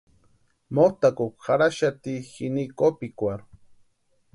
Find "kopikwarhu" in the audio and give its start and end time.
2.77-3.47